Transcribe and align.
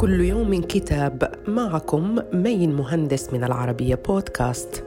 كل 0.00 0.20
يوم 0.20 0.62
كتاب 0.62 1.34
معكم 1.48 2.18
مين 2.32 2.72
مهندس 2.72 3.32
من 3.32 3.44
العربية 3.44 3.94
بودكاست. 3.94 4.84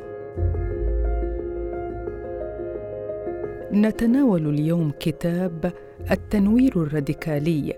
نتناول 3.73 4.49
اليوم 4.49 4.91
كتاب 4.99 5.73
التنوير 6.11 6.83
الراديكالي 6.83 7.73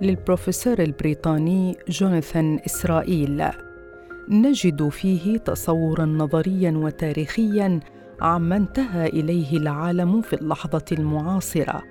للبروفيسور 0.00 0.78
البريطاني 0.78 1.76
جوناثان 1.88 2.58
إسرائيل 2.66 3.44
نجد 4.28 4.88
فيه 4.88 5.36
تصورا 5.36 6.04
نظريا 6.04 6.70
وتاريخيا 6.70 7.80
عما 8.20 8.56
انتهى 8.56 9.06
إليه 9.06 9.56
العالم 9.56 10.22
في 10.22 10.32
اللحظة 10.32 10.84
المعاصرة 10.92 11.82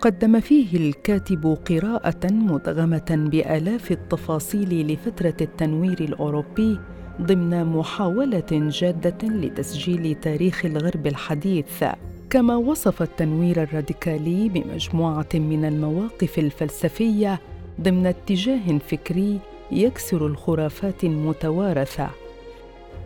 قدم 0.00 0.40
فيه 0.40 0.76
الكاتب 0.76 1.58
قراءة 1.68 2.32
مدغمة 2.32 3.28
بآلاف 3.30 3.92
التفاصيل 3.92 4.92
لفترة 4.92 5.34
التنوير 5.40 6.00
الأوروبي 6.00 6.78
ضمن 7.22 7.64
محاولة 7.64 8.46
جادة 8.52 9.28
لتسجيل 9.28 10.14
تاريخ 10.14 10.64
الغرب 10.64 11.06
الحديث. 11.06 11.84
كما 12.30 12.56
وصف 12.56 13.02
التنوير 13.02 13.62
الراديكالي 13.62 14.48
بمجموعة 14.48 15.28
من 15.34 15.64
المواقف 15.64 16.38
الفلسفية 16.38 17.40
ضمن 17.80 18.06
اتجاه 18.06 18.78
فكري 18.78 19.38
يكسر 19.72 20.26
الخرافات 20.26 21.04
المتوارثة. 21.04 22.10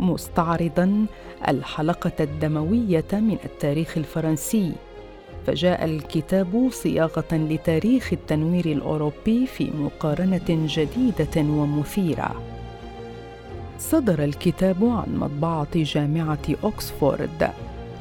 مستعرضا 0.00 1.06
الحلقة 1.48 2.12
الدموية 2.20 3.04
من 3.12 3.36
التاريخ 3.44 3.98
الفرنسي. 3.98 4.72
فجاء 5.46 5.84
الكتاب 5.84 6.68
صياغة 6.72 7.32
لتاريخ 7.32 8.12
التنوير 8.12 8.66
الأوروبي 8.66 9.46
في 9.46 9.70
مقارنة 9.70 10.46
جديدة 10.48 11.36
ومثيرة. 11.36 12.42
صدر 13.78 14.24
الكتاب 14.24 14.84
عن 14.84 15.18
مطبعة 15.18 15.74
جامعة 15.74 16.38
اوكسفورد 16.64 17.50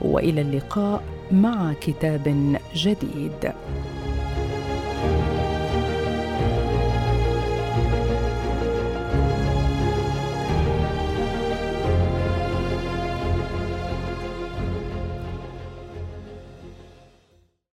وإلى 0.01 0.41
اللقاء 0.41 1.03
مع 1.31 1.73
كتاب 1.73 2.55
جديد. 2.75 3.53